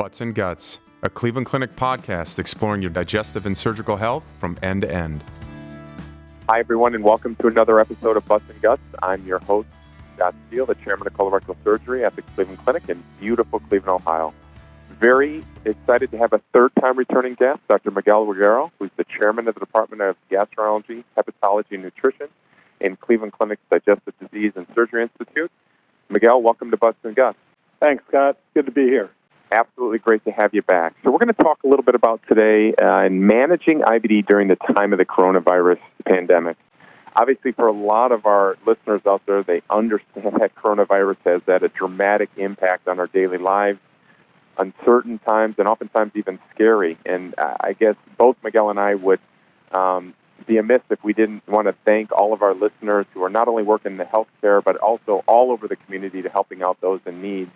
[0.00, 4.80] Butts and Guts, a Cleveland Clinic podcast exploring your digestive and surgical health from end
[4.80, 5.22] to end.
[6.48, 8.80] Hi, everyone, and welcome to another episode of Butts and Guts.
[9.02, 9.68] I'm your host,
[10.16, 14.32] Scott Steele, the chairman of colorectal surgery at the Cleveland Clinic in beautiful Cleveland, Ohio.
[14.98, 17.90] Very excited to have a third time returning guest, Dr.
[17.90, 22.28] Miguel Regueiro, who's the chairman of the Department of Gastroenterology, Hepatology, and Nutrition
[22.80, 25.52] in Cleveland Clinic's Digestive Disease and Surgery Institute.
[26.08, 27.36] Miguel, welcome to Butts and Guts.
[27.80, 28.38] Thanks, Scott.
[28.54, 29.10] Good to be here.
[29.52, 30.94] Absolutely great to have you back.
[31.02, 34.56] So, we're going to talk a little bit about today uh, managing IBD during the
[34.56, 36.56] time of the coronavirus pandemic.
[37.16, 41.64] Obviously, for a lot of our listeners out there, they understand that coronavirus has had
[41.64, 43.80] a dramatic impact on our daily lives,
[44.56, 46.96] uncertain times, and oftentimes even scary.
[47.04, 49.18] And I guess both Miguel and I would
[49.72, 50.14] um,
[50.46, 53.48] be amiss if we didn't want to thank all of our listeners who are not
[53.48, 57.00] only working in the healthcare, but also all over the community to helping out those
[57.06, 57.50] in need.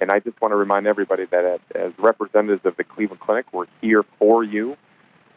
[0.00, 3.66] And I just want to remind everybody that as representatives of the Cleveland Clinic, we're
[3.80, 4.76] here for you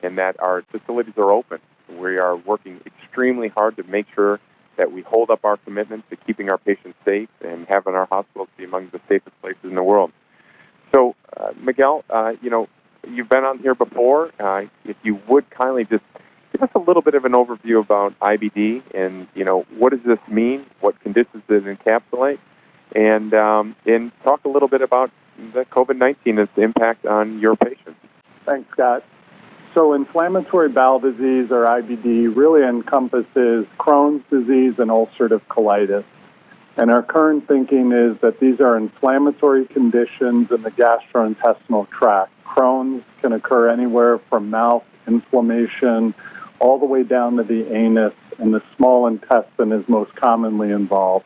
[0.04, 1.60] and that our facilities are open.
[1.90, 4.40] We are working extremely hard to make sure
[4.78, 8.48] that we hold up our commitment to keeping our patients safe and having our hospitals
[8.58, 10.12] be among the safest places in the world.
[10.94, 12.68] So, uh, Miguel, uh, you know,
[13.08, 14.32] you've been on here before.
[14.40, 16.04] Uh, if you would kindly just
[16.52, 20.04] give us a little bit of an overview about IBD and, you know, what does
[20.06, 20.66] this mean?
[20.80, 22.40] What conditions does it encapsulate?
[22.98, 25.12] And um, and talk a little bit about
[25.54, 28.00] the COVID nineteen its impact on your patients.
[28.46, 29.04] Thanks, Scott.
[29.76, 36.04] So, inflammatory bowel disease or IBD really encompasses Crohn's disease and ulcerative colitis.
[36.78, 42.32] And our current thinking is that these are inflammatory conditions in the gastrointestinal tract.
[42.46, 46.14] Crohn's can occur anywhere from mouth inflammation
[46.60, 51.26] all the way down to the anus, and the small intestine is most commonly involved.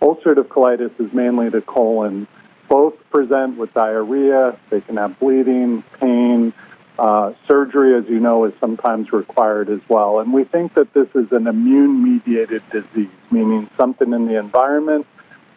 [0.00, 2.26] Ulcerative colitis is mainly the colon.
[2.68, 4.58] Both present with diarrhea.
[4.70, 6.52] They can have bleeding, pain.
[6.98, 10.18] Uh, surgery, as you know, is sometimes required as well.
[10.18, 15.06] And we think that this is an immune mediated disease, meaning something in the environment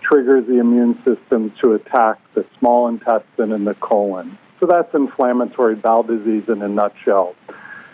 [0.02, 4.38] triggers the immune system to attack the small intestine and the colon.
[4.60, 7.36] So that's inflammatory bowel disease in a nutshell.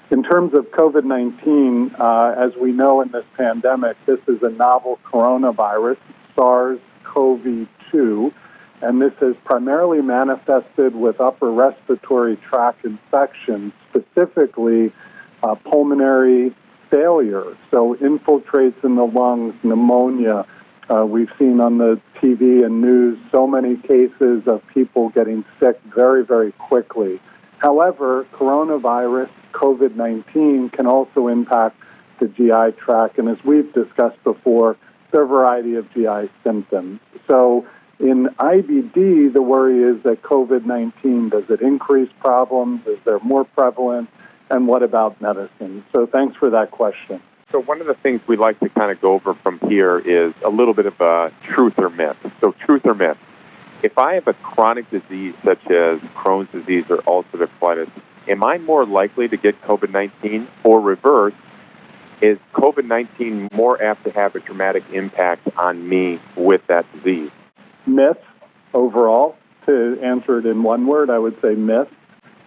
[0.09, 4.49] In terms of COVID 19, uh, as we know in this pandemic, this is a
[4.49, 5.97] novel coronavirus.
[6.37, 8.33] SARS CoV 2,
[8.81, 14.93] and this is primarily manifested with upper respiratory tract infections, specifically
[15.43, 16.55] uh, pulmonary
[16.91, 17.57] failure.
[17.71, 20.45] So, infiltrates in the lungs, pneumonia.
[20.89, 25.79] Uh, we've seen on the TV and news so many cases of people getting sick
[25.93, 27.19] very, very quickly.
[27.57, 31.77] However, coronavirus, COVID 19, can also impact
[32.19, 33.17] the GI tract.
[33.17, 34.77] And as we've discussed before,
[35.13, 36.99] a variety of GI symptoms.
[37.29, 37.65] So
[37.99, 42.85] in IBD, the worry is that COVID 19 does it increase problems?
[42.85, 44.09] Is there more prevalent?
[44.49, 45.83] And what about medicine?
[45.93, 47.21] So thanks for that question.
[47.51, 50.33] So one of the things we like to kind of go over from here is
[50.43, 52.17] a little bit of a truth or myth.
[52.41, 53.17] So truth or myth.
[53.83, 57.91] If I have a chronic disease such as Crohn's disease or ulcerative colitis,
[58.27, 61.33] am I more likely to get COVID 19 or reverse?
[62.21, 67.31] Is COVID 19 more apt to have a dramatic impact on me with that disease?
[67.85, 68.17] Myth
[68.73, 69.35] overall.
[69.67, 71.89] To answer it in one word, I would say myth.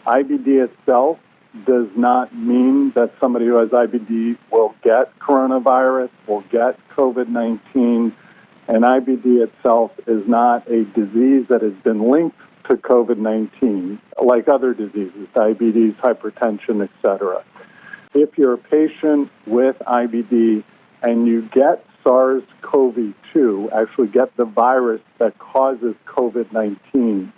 [0.07, 1.19] IBD itself
[1.67, 8.15] does not mean that somebody who has IBD will get coronavirus, will get COVID 19.
[8.69, 12.39] And IBD itself is not a disease that has been linked
[12.69, 17.45] to COVID 19, like other diseases, diabetes, hypertension, etc.
[18.13, 20.65] If you're a patient with IBD
[21.01, 27.33] and you get SARS CoV 2, actually get the virus that causes COVID 19,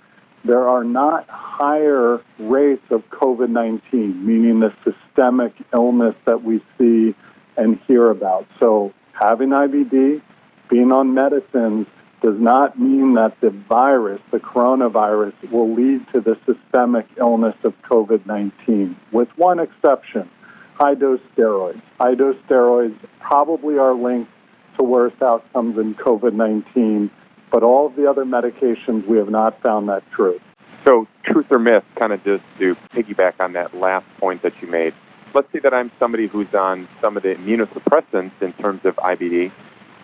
[0.46, 7.14] there are not higher rates of COVID 19, meaning the systemic illness that we see
[7.58, 8.46] and hear about.
[8.58, 10.22] So, having IBD,
[10.70, 11.86] being on medicines,
[12.22, 17.74] does not mean that the virus, the coronavirus, will lead to the systemic illness of
[17.82, 20.30] COVID 19, with one exception
[20.74, 21.80] high dose steroids.
[21.98, 24.30] High dose steroids probably are linked
[24.78, 27.10] to worse outcomes in COVID 19,
[27.50, 30.40] but all of the other medications, we have not found that true.
[30.86, 34.68] So, truth or myth, kind of just to piggyback on that last point that you
[34.68, 34.94] made.
[35.34, 39.52] Let's say that I'm somebody who's on some of the immunosuppressants in terms of IBD.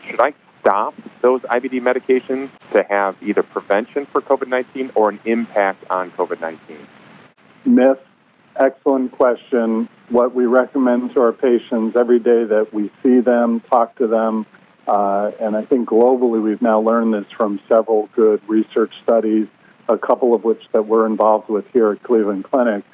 [0.09, 5.21] Should I stop those IBD medications to have either prevention for COVID 19 or an
[5.25, 6.87] impact on COVID 19?
[7.67, 7.99] Myth
[8.58, 9.88] excellent question.
[10.10, 14.46] What we recommend to our patients every day that we see them, talk to them,
[14.87, 19.46] uh, and I think globally we've now learned this from several good research studies,
[19.88, 22.84] a couple of which that we're involved with here at Cleveland Clinic,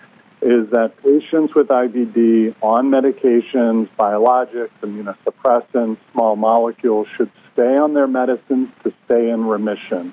[0.43, 8.09] is that patients with IBD on medications, biologics, immunosuppressants, small molecules should stay on their
[8.09, 10.13] medicines to stay in remission.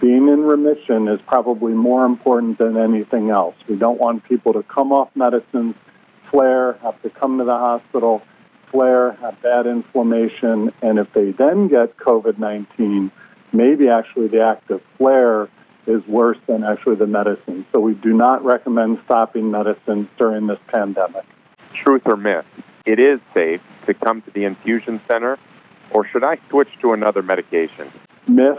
[0.00, 3.54] Being in remission is probably more important than anything else.
[3.68, 5.74] We don't want people to come off medicines,
[6.30, 8.22] flare, have to come to the hospital,
[8.70, 13.10] flare, have bad inflammation, and if they then get COVID 19,
[13.52, 15.48] maybe actually the active flare
[15.86, 17.66] is worse than actually the medicine.
[17.72, 21.24] So we do not recommend stopping medicines during this pandemic.
[21.84, 22.46] Truth or myth?
[22.86, 25.38] It is safe to come to the infusion center,
[25.90, 27.92] or should I switch to another medication?
[28.26, 28.58] Myth.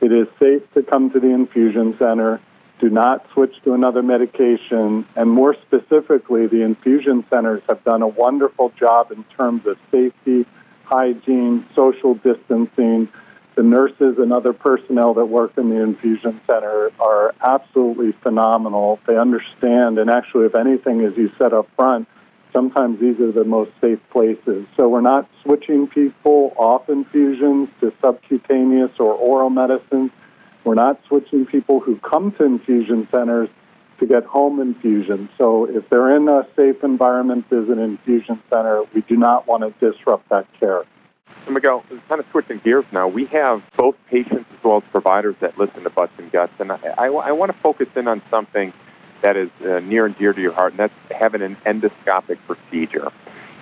[0.00, 2.40] It is safe to come to the infusion center.
[2.80, 5.06] Do not switch to another medication.
[5.16, 10.46] And more specifically, the infusion centers have done a wonderful job in terms of safety,
[10.84, 13.08] hygiene, social distancing
[13.56, 19.00] the nurses and other personnel that work in the infusion center are absolutely phenomenal.
[19.06, 22.06] They understand, and actually, if anything, as you said up front,
[22.56, 24.66] sometimes these are the most safe places.
[24.78, 30.10] So we're not switching people off infusions to subcutaneous or oral medicines.
[30.64, 33.50] We're not switching people who come to infusion centers
[34.00, 35.28] to get home infusion.
[35.36, 39.62] So if they're in a safe environment as an infusion center, we do not want
[39.62, 40.84] to disrupt that care.
[41.44, 45.36] So Miguel, kind of switching gears now, we have both patients as well as providers
[45.40, 48.20] that listen to Butts and Guts, and I, I, I want to focus in on
[48.30, 48.72] something
[49.22, 53.10] that is uh, near and dear to your heart, and that's having an endoscopic procedure.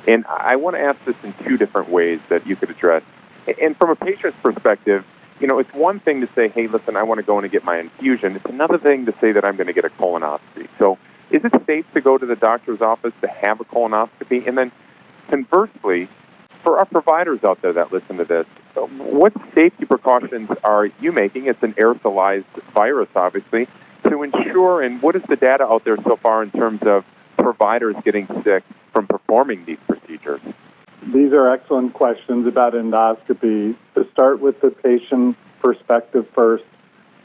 [0.06, 3.02] And I want to ask this in two different ways that you could address.
[3.62, 5.04] And from a patient's perspective,
[5.40, 7.52] you know, it's one thing to say, hey, listen, I want to go in and
[7.52, 8.36] get my infusion.
[8.36, 10.68] It's another thing to say that I'm going to get a colonoscopy.
[10.78, 10.98] So
[11.30, 14.46] is it safe to go to the doctor's office to have a colonoscopy?
[14.46, 14.72] And then
[15.28, 16.08] conversely,
[16.62, 21.46] for our providers out there that listen to this, what safety precautions are you making?
[21.46, 23.68] It's an aerosolized virus, obviously,
[24.08, 27.04] to ensure, and what is the data out there so far in terms of
[27.36, 30.40] providers getting sick from performing these procedures?
[31.12, 33.76] These are excellent questions about endoscopy.
[33.94, 36.64] To start with the patient perspective first,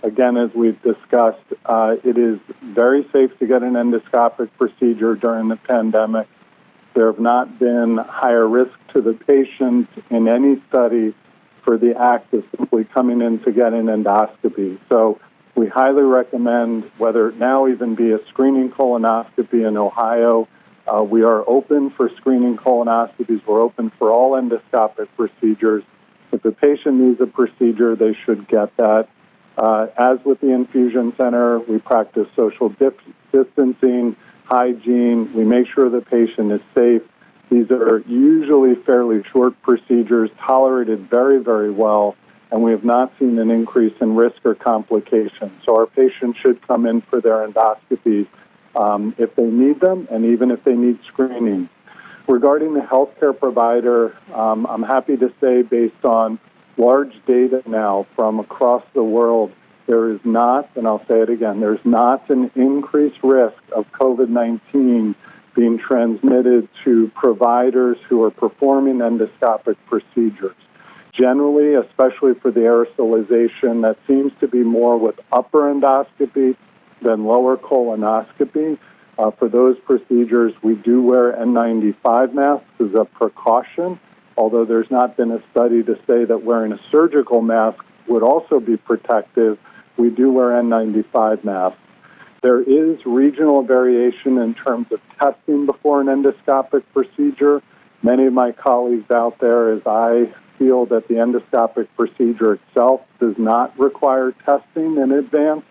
[0.03, 5.47] again, as we've discussed, uh, it is very safe to get an endoscopic procedure during
[5.47, 6.27] the pandemic.
[6.93, 11.13] There have not been higher risk to the patient in any study
[11.63, 14.79] for the act of simply coming in to get an endoscopy.
[14.89, 15.19] So
[15.59, 20.47] we highly recommend, whether it now even be a screening colonoscopy in Ohio,
[20.88, 23.45] uh, we are open for screening colonoscopies.
[23.45, 25.83] We're open for all endoscopic procedures.
[26.31, 29.09] If the patient needs a procedure, they should get that.
[29.57, 33.01] Uh, as with the infusion center, we practice social dip-
[33.33, 34.15] distancing
[34.45, 35.33] hygiene.
[35.33, 37.01] We make sure the patient is safe.
[37.51, 42.15] These are usually fairly short procedures, tolerated very, very well,
[42.51, 45.51] and we have not seen an increase in risk or complications.
[45.65, 48.27] So our patients should come in for their endoscopies
[48.75, 51.69] um, if they need them, and even if they need screening.
[52.27, 56.39] Regarding the healthcare provider, um, I'm happy to say, based on
[56.77, 59.51] large data now from across the world,
[59.87, 64.29] there is not, and I'll say it again, there's not an increased risk of COVID
[64.29, 65.15] 19
[65.55, 70.55] being transmitted to providers who are performing endoscopic procedures.
[71.19, 76.56] Generally, especially for the aerosolization, that seems to be more with upper endoscopy
[77.01, 78.78] than lower colonoscopy.
[79.18, 83.99] Uh, for those procedures, we do wear N95 masks as a precaution,
[84.38, 88.59] although there's not been a study to say that wearing a surgical mask would also
[88.61, 89.57] be protective
[89.99, 91.78] we do wear N95 masks.
[92.42, 97.61] There is regional variation in terms of testing before an endoscopic procedure.
[98.02, 103.35] Many of my colleagues out there, as I feel that the endoscopic procedure itself does
[103.37, 105.63] not require testing in advance,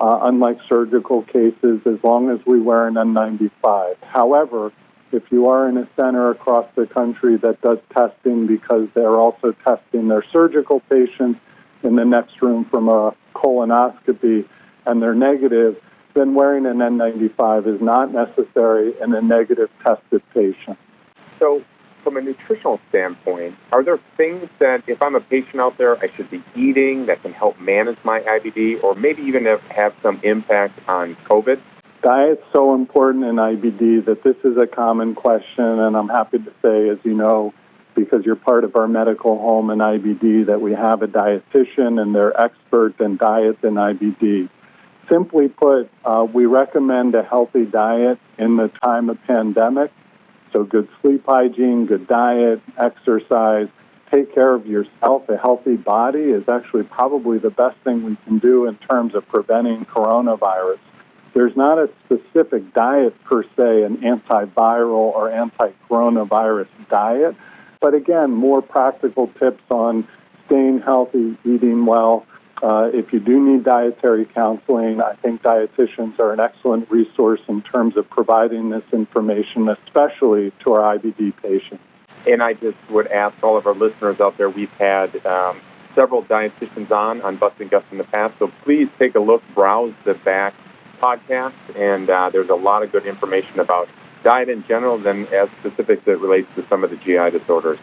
[0.00, 3.96] uh, unlike surgical cases, as long as we wear an N95.
[4.02, 4.72] However,
[5.12, 9.52] if you are in a center across the country that does testing because they're also
[9.64, 11.38] testing their surgical patients
[11.82, 14.46] in the next room from a colonoscopy
[14.86, 15.76] and they're negative,
[16.14, 20.78] then wearing an N95 is not necessary in a negative tested patient.
[21.38, 21.62] So,
[22.02, 26.14] from a nutritional standpoint, are there things that if I'm a patient out there, I
[26.16, 30.20] should be eating that can help manage my IBD or maybe even have, have some
[30.22, 31.60] impact on COVID?
[32.02, 36.52] Diet's so important in IBD that this is a common question, and I'm happy to
[36.60, 37.54] say, as you know,
[37.94, 42.14] because you're part of our medical home in IBD that we have a dietitian and
[42.14, 44.48] they're expert in diet and IBD.
[45.10, 49.92] Simply put, uh, we recommend a healthy diet in the time of pandemic.
[50.52, 53.68] So good sleep hygiene, good diet, exercise,
[54.12, 55.28] take care of yourself.
[55.28, 59.26] A healthy body is actually probably the best thing we can do in terms of
[59.28, 60.78] preventing coronavirus.
[61.34, 67.34] There's not a specific diet per se, an antiviral or anti coronavirus diet,
[67.80, 70.06] but again, more practical tips on
[70.46, 72.26] staying healthy, eating well.
[72.62, 77.60] Uh, if you do need dietary counseling, I think dietitians are an excellent resource in
[77.60, 81.82] terms of providing this information, especially to our IBD patients.
[82.24, 85.60] And I just would ask all of our listeners out there, we've had um,
[85.96, 89.42] several dietitians on on Butts and Guts in the past, so please take a look,
[89.56, 90.54] browse the back
[91.02, 93.88] podcast, and uh, there's a lot of good information about
[94.22, 97.80] diet in general, then as specific that it relates to some of the GI disorders.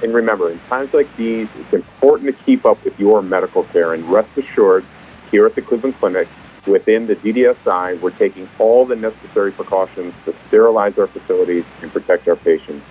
[0.01, 3.93] And remember, in times like these, it's important to keep up with your medical care.
[3.93, 4.85] And rest assured,
[5.31, 6.27] here at the Cleveland Clinic,
[6.65, 12.27] within the DDSI, we're taking all the necessary precautions to sterilize our facilities and protect
[12.27, 12.85] our patients.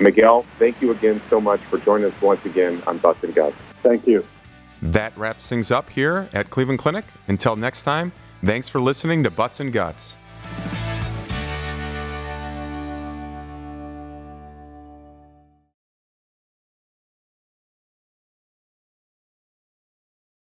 [0.00, 3.56] Miguel, thank you again so much for joining us once again on Butts and Guts.
[3.82, 4.26] Thank you.
[4.82, 7.04] That wraps things up here at Cleveland Clinic.
[7.28, 8.12] Until next time,
[8.42, 10.16] thanks for listening to Butts and Guts.